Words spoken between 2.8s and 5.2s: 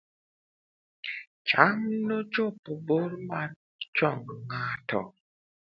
bor mar chong ng'ato